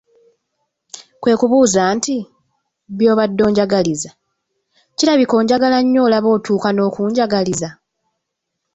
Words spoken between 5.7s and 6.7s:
nnyo olaba otuuka